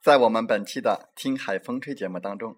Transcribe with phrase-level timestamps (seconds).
[0.00, 2.56] 在我们本期的《听海风吹》节目当中，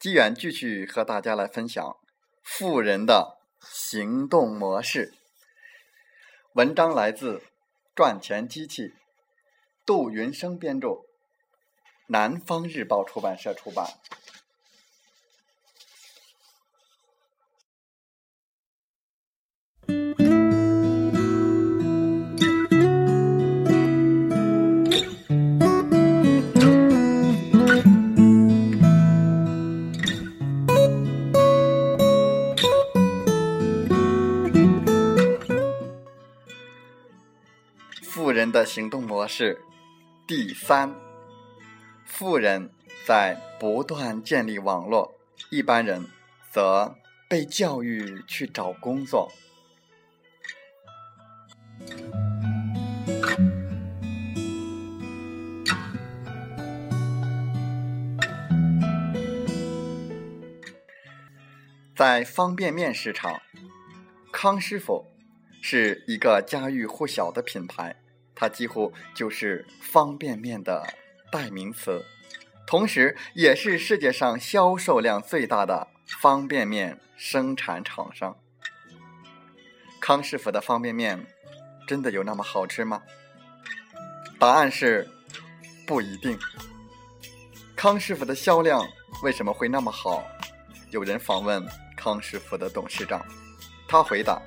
[0.00, 1.96] 机缘继续和大家来分享
[2.42, 5.12] 富人的行动模式。
[6.54, 7.42] 文章来自
[7.94, 8.94] 赚钱机器，
[9.84, 11.04] 杜云生编著，
[12.06, 13.86] 南方日报出版社出版。
[38.58, 39.60] 的行动模式，
[40.26, 40.92] 第三，
[42.04, 42.68] 富人
[43.06, 45.14] 在不断建立网络，
[45.48, 46.04] 一般人
[46.50, 46.96] 则
[47.28, 49.30] 被教育去找工作。
[61.94, 63.40] 在方便面市场，
[64.32, 65.06] 康师傅
[65.62, 67.94] 是一个家喻户晓的品牌。
[68.40, 70.86] 它几乎就是方便面的
[71.32, 72.04] 代名词，
[72.68, 75.88] 同时也是世界上销售量最大的
[76.20, 78.38] 方便面生产厂商。
[79.98, 81.26] 康师傅的方便面
[81.84, 83.02] 真的有那么好吃吗？
[84.38, 85.10] 答案是
[85.84, 86.38] 不一定。
[87.74, 88.86] 康师傅的销量
[89.24, 90.22] 为什么会那么好？
[90.90, 91.66] 有人访问
[91.96, 93.20] 康师傅的董事长，
[93.88, 94.40] 他回答：“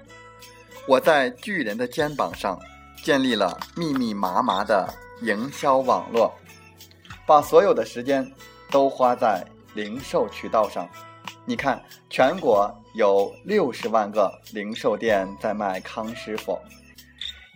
[0.88, 2.58] 我在巨人的肩膀上。”
[3.04, 4.88] 建立了密密麻麻的
[5.22, 6.32] 营销网络，
[7.26, 8.30] 把所有的时间
[8.70, 10.88] 都花在零售渠道上。
[11.46, 16.60] 你看，全国有六十万个零售店在卖康师傅，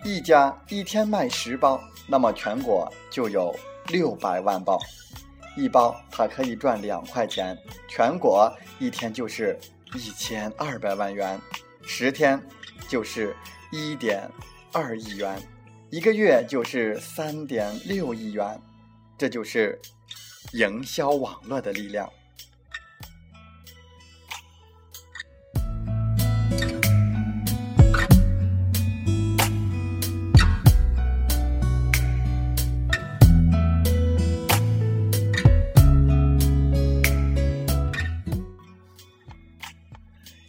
[0.04, 3.56] 一家一天卖十包，那么全国就有
[3.88, 4.80] 六百万包，
[5.56, 7.56] 一包它可以赚两块钱，
[7.88, 9.58] 全国一天就是
[9.94, 11.40] 一千二百万元，
[11.84, 12.42] 十天
[12.88, 13.36] 就是
[13.72, 14.28] 一点。
[14.78, 15.42] 二亿元，
[15.90, 18.62] 一个月就是三点六亿元，
[19.18, 19.80] 这就是
[20.52, 22.12] 营销网络的力量。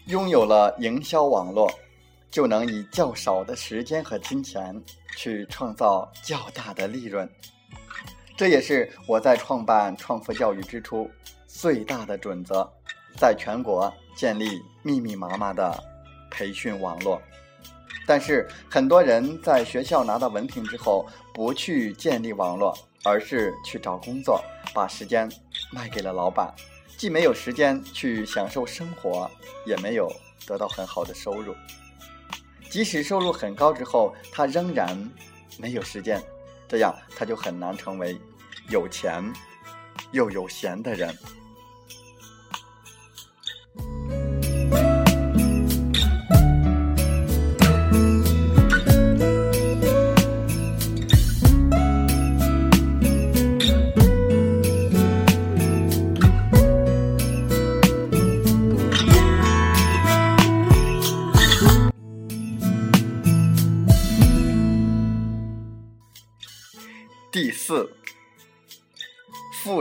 [0.07, 1.71] 拥有了营销网络。
[2.37, 4.79] 就能以较少的时间和金钱
[5.17, 7.27] 去创造较大的利润，
[8.37, 11.11] 这也是我在创办创富教育之初
[11.47, 12.71] 最大的准则，
[13.17, 15.83] 在全国建立密密麻麻的
[16.31, 17.19] 培训网络。
[18.07, 24.45] 但是很多人在学校拿到文凭之后，不去建立网络，而是去找工作，
[24.75, 25.27] 把时间
[25.73, 26.55] 卖给了老板，
[26.99, 29.27] 既没有时间去享受生活，
[29.65, 30.13] 也没有
[30.47, 31.57] 得到很好的收入。
[32.71, 34.97] 即使收入很高之后，他仍然
[35.59, 36.23] 没有时间，
[36.69, 38.19] 这样他就很难成为
[38.69, 39.23] 有钱
[40.13, 41.17] 又有闲的人。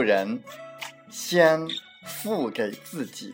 [0.05, 0.39] 人
[1.09, 1.67] 先
[2.05, 3.33] 付给自己。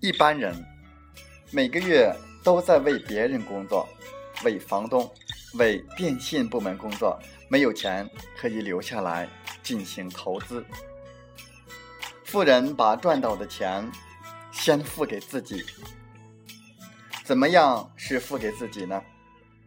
[0.00, 0.52] 一般人
[1.52, 3.88] 每个月都在为别人工作，
[4.44, 5.08] 为房东。
[5.54, 7.18] 为电信部门工作，
[7.50, 9.28] 没有钱可以留下来
[9.60, 10.64] 进行投资。
[12.24, 13.90] 富人把赚到的钱
[14.52, 15.64] 先付给自己。
[17.24, 19.02] 怎么样是付给自己呢？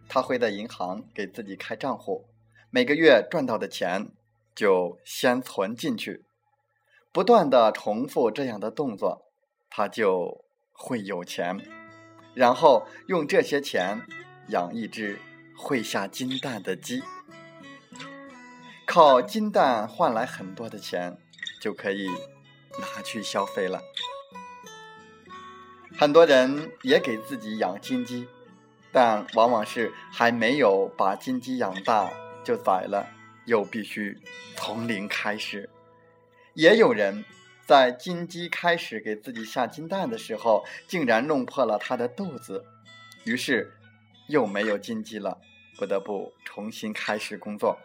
[0.07, 2.29] 他会在银行给自己开账户，
[2.69, 4.07] 每个月赚到的钱
[4.55, 6.23] 就先存进去，
[7.11, 9.25] 不断的重复这样的动作，
[9.69, 11.59] 他就会有钱，
[12.33, 14.01] 然后用这些钱
[14.47, 15.19] 养一只。
[15.55, 17.03] 会下金蛋的鸡，
[18.93, 21.17] 靠金蛋换来很多的钱，
[21.59, 22.07] 就可以
[22.79, 23.81] 拿去消费了。
[25.97, 28.27] 很多人也给自己养金鸡，
[28.91, 32.13] 但往往是还没有把金鸡养大
[32.43, 33.07] 就宰了，
[33.47, 34.15] 又必须
[34.55, 35.67] 从零开始。
[36.53, 37.25] 也有人
[37.65, 42.63] 在金鸡开始给自己下金蛋的时候，竟然弄破了它的肚子，
[43.23, 43.73] 于是。
[44.29, 45.37] 又没有金鸡了，
[45.77, 47.77] 不得不重新开始工作。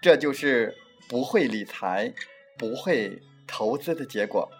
[0.00, 0.76] 这就是
[1.08, 2.12] 不会理财、
[2.56, 4.50] 不会投资的结果。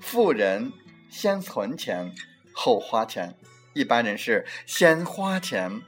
[0.00, 0.72] 富人
[1.10, 2.12] 先存钱
[2.52, 3.36] 后花钱，
[3.74, 5.82] 一般人是先花钱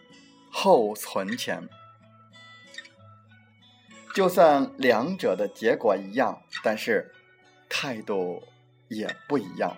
[0.50, 1.69] 后存钱。
[4.14, 7.12] 就算两者的结果一样，但是
[7.69, 8.43] 态度
[8.88, 9.76] 也不一样。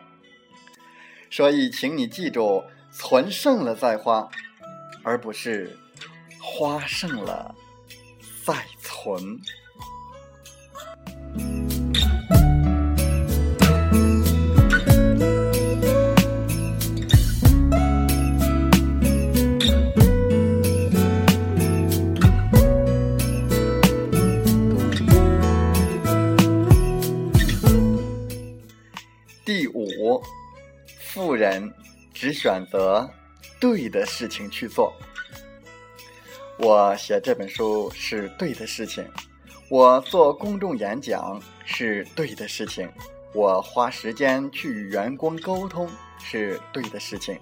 [1.30, 2.62] 所以，请你记住。
[2.92, 4.28] 存剩了再花，
[5.04, 5.78] 而不是
[6.40, 7.54] 花剩了
[9.02, 9.40] 魂。
[29.46, 30.22] 第五，
[31.00, 31.72] 富人。
[32.12, 33.08] 只选择
[33.58, 34.92] 对的事情去做。
[36.62, 39.02] 我写这本书是对的事情，
[39.70, 42.86] 我做公众演讲是对的事情，
[43.32, 47.38] 我花时间去与员工沟通是对的事情，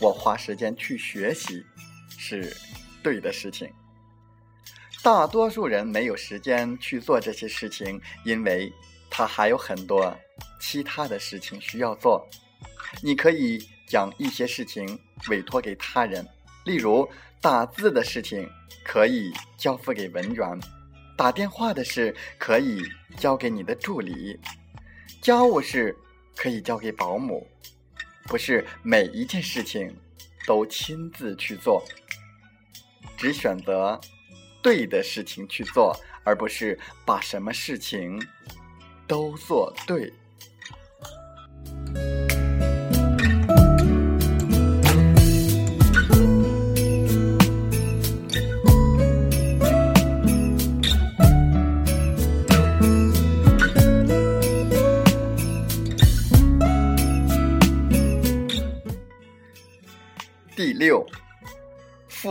[0.00, 1.64] 我花时间去学习
[2.10, 2.54] 是
[3.02, 3.72] 对的事情。
[5.02, 8.70] 大多数人没有时间去做这些事情，因为
[9.08, 10.14] 他还有很多
[10.60, 12.26] 其他的事情需要做。
[13.02, 13.58] 你可以。
[13.90, 16.22] 将一些事情委托给他人，
[16.66, 17.08] 例如
[17.40, 18.48] 打字的事情
[18.84, 20.60] 可以交付给文员，
[21.16, 22.82] 打电话的事可以
[23.16, 24.38] 交给你的助理，
[25.22, 25.96] 家务事
[26.36, 27.46] 可以交给保姆。
[28.24, 29.96] 不是每一件事情
[30.46, 31.82] 都亲自去做，
[33.16, 33.98] 只选择
[34.60, 38.20] 对的事情去做，而不是把什么事情
[39.06, 40.12] 都做对。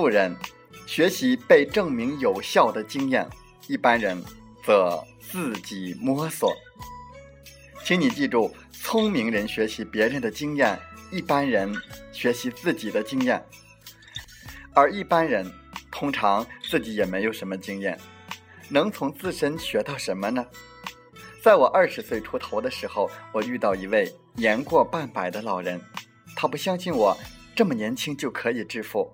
[0.09, 0.35] 人
[0.85, 3.27] 学习被证明有效的经验，
[3.67, 4.23] 一般人
[4.63, 6.53] 则自己摸索。
[7.83, 10.77] 请你记住，聪明人学习别人的经验，
[11.11, 11.73] 一般人
[12.11, 13.43] 学习自己的经验。
[14.73, 15.49] 而一般人
[15.91, 17.97] 通常自己也没有什么经验，
[18.69, 20.45] 能从自身学到什么呢？
[21.41, 25.79] 在我二十岁出头的时候，我遇到一位年过半百的老人，
[26.35, 27.17] 他不相信我。
[27.55, 29.11] 这么年轻就可以致富？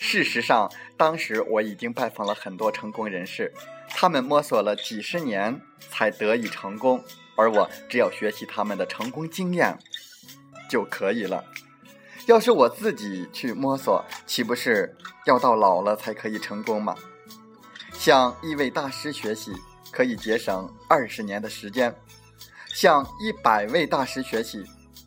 [0.00, 3.52] 事实上，当时我已经拜访了很多成功人士，
[3.88, 7.02] 他们摸索了几十年才得以成功，
[7.36, 9.78] 而我只要学习他们的成功经验
[10.68, 11.44] 就可以了。
[12.26, 14.96] 要是我自己去摸索，岂不是
[15.26, 16.94] 要到老了才可以成功吗？
[17.92, 19.52] 向一位大师学习
[19.90, 21.94] 可以节省二十年的时间，
[22.68, 24.64] 向一百位大师学习，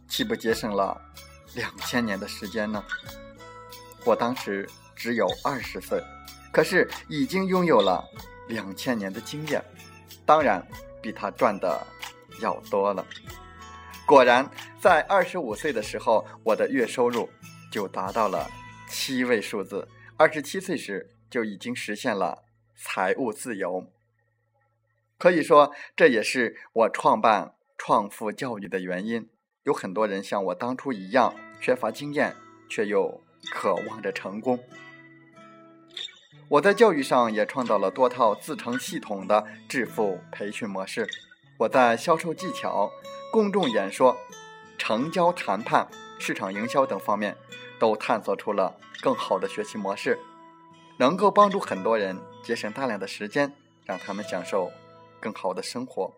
[0.07, 0.99] 岂不节省了
[1.53, 2.83] 两千年的时间呢？
[4.07, 6.01] 我当时只有二十岁，
[6.49, 8.01] 可是已经拥有了
[8.47, 9.61] 两千年的经验，
[10.25, 10.65] 当然
[11.01, 11.85] 比他赚的
[12.41, 13.05] 要多了。
[14.05, 14.49] 果然，
[14.79, 17.29] 在二十五岁的时候，我的月收入
[17.69, 18.49] 就达到了
[18.89, 19.85] 七位数字；
[20.15, 22.45] 二十七岁时就已经实现了
[22.77, 23.91] 财务自由。
[25.17, 29.27] 可以说，这也是我创办创富教育的原因。
[29.63, 32.37] 有很多人像我当初一样缺乏经验，
[32.69, 34.59] 却又渴望着成功。
[36.49, 41.07] 我在教育上也创造了多套自成系统的致富培训模式。
[41.57, 42.91] 我在销售技巧。
[43.29, 44.17] 公众演说、
[44.77, 45.85] 成交谈判、
[46.17, 47.35] 市场营销等方面，
[47.77, 50.17] 都探索出了更好的学习模式，
[50.97, 54.71] 能够帮助很多人节省大量的时间，让他们享受
[55.19, 56.13] 更好的生活。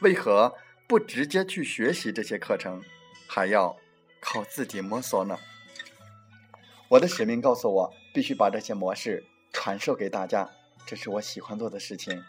[0.00, 0.52] 为何
[0.88, 2.82] 不直接去学习这些课程，
[3.28, 3.76] 还要
[4.20, 5.38] 靠自己摸索呢？
[6.90, 10.50] 我的使命告诉我，必须把这些模式传授给大家，
[10.84, 12.20] 这是我喜欢做的事情，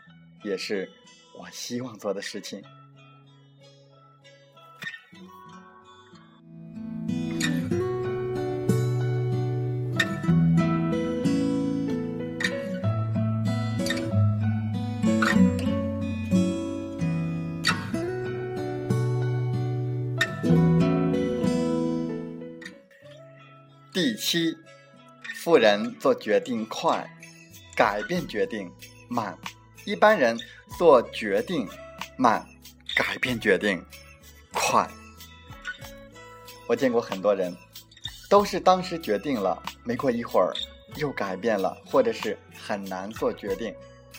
[0.43, 0.87] 也是
[1.35, 2.61] 我希望做的事情。
[23.93, 24.57] 第七，
[25.35, 27.05] 富人做决定快，
[27.75, 28.71] 改变决定
[29.09, 29.37] 慢；
[29.83, 30.39] 一般人
[30.77, 31.67] 做决定
[32.15, 32.47] 慢，
[32.95, 33.83] 改变决定
[34.53, 34.89] 快。
[36.67, 37.53] 我见过很多人，
[38.29, 40.53] 都是当时决定了，没过一会儿
[40.95, 43.75] 又改变了，或者是很难做决定。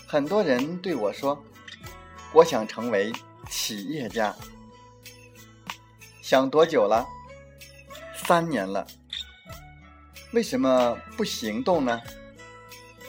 [0.07, 1.43] 很多人对我说
[2.35, 3.11] ：“我想成为
[3.49, 4.37] 企业家。”
[6.21, 7.09] 想多久了？
[8.15, 8.87] 三年了。
[10.33, 12.01] 为什么不行动呢？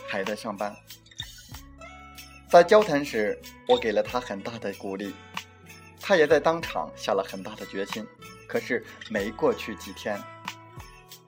[0.09, 0.75] 还在上班。
[2.49, 5.13] 在交谈时，我给了他很大的鼓励，
[6.01, 8.05] 他也在当场下了很大的决心。
[8.45, 10.21] 可是没过去几天，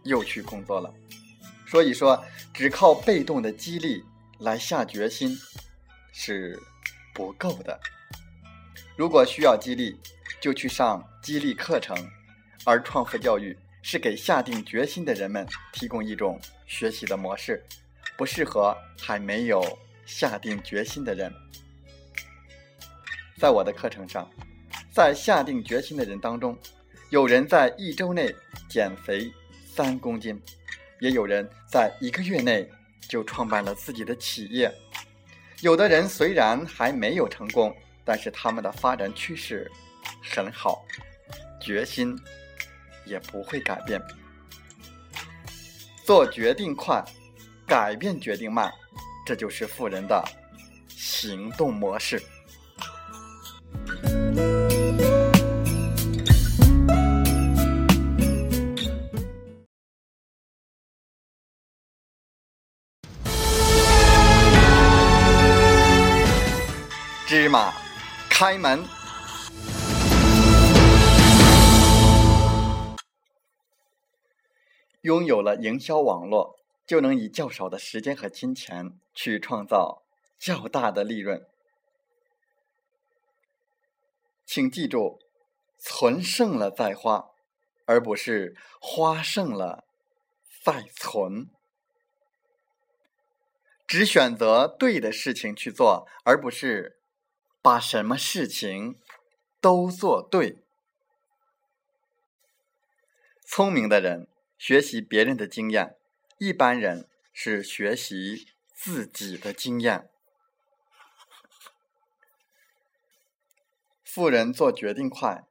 [0.04, 0.94] 又去工作了。
[1.66, 2.22] 所以说，
[2.54, 4.04] 只靠被动的激励
[4.40, 5.36] 来下决心
[6.12, 6.62] 是
[7.14, 7.80] 不够的。
[8.98, 9.98] 如果需要激励，
[10.42, 11.98] 就去上激励课程，
[12.66, 13.58] 而创富教育。
[13.88, 17.64] 是给下定决心的人们提供一种学习的模式，
[18.18, 19.64] 不适合还没有
[20.08, 21.32] 下定决心的人。
[23.38, 24.28] 在我的课程上，
[24.92, 26.58] 在下定决心的人当中，
[27.12, 28.34] 有人在一周内
[28.68, 29.32] 减肥
[29.68, 30.42] 三公斤，
[31.00, 32.68] 也有人在一个月内
[33.08, 34.74] 就创办了自己的企业。
[35.62, 37.72] 有的人虽然还没有成功，
[38.04, 39.72] 但是他们的发展趋势
[40.24, 40.84] 很好，
[41.62, 42.18] 决心。
[43.06, 44.02] 也不会改变。
[46.04, 47.04] 做决定快，
[47.66, 48.72] 改变决定慢，
[49.26, 50.24] 这就是富人的
[50.90, 52.22] 行动模式。
[67.28, 67.74] 芝麻
[68.30, 68.95] 开门。
[75.06, 76.58] 拥有了营销网络，
[76.88, 80.02] 就能以较少的时间和金钱去创造
[80.36, 81.46] 较大的利润。
[84.48, 85.20] 请记住，
[85.78, 87.30] 存剩了再花，
[87.86, 89.86] 而不是花剩了
[90.64, 91.52] 再存。
[93.86, 97.00] 只选择对的事情去做，而不是
[97.62, 99.00] 把什么事情
[99.62, 100.64] 都做对。
[103.48, 104.28] 聪明的人。
[104.68, 105.96] 学习别人的经验，
[106.40, 110.10] 一般人是学习自己的经验。
[114.04, 115.46] 富人做决定快，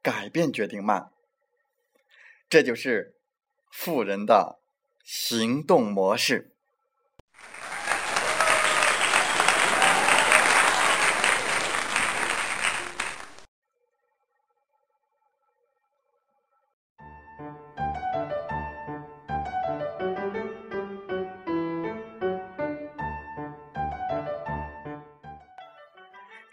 [0.00, 1.12] 改变决定慢，
[2.48, 3.14] 这就是
[3.70, 4.58] 富人的
[5.04, 6.53] 行动模式。